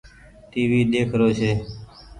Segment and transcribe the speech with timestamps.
[0.49, 1.51] ٽي وي ۮيک رو ڇي۔